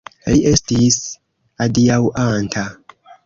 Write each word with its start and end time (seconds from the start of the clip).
Li 0.27 0.39
estis 0.51 0.97
adiaŭanta. 1.67 2.65